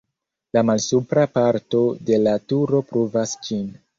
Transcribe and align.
La 0.57 0.63
malsupra 0.69 1.25
parto 1.35 1.83
de 2.09 2.19
la 2.27 2.35
turo 2.53 2.83
pruvas 2.93 3.37
ĝin. 3.49 3.71